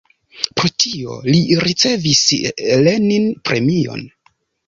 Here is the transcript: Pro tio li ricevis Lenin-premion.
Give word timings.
Pro 0.59 0.69
tio 0.83 1.17
li 1.27 1.41
ricevis 1.67 2.23
Lenin-premion. 2.87 4.05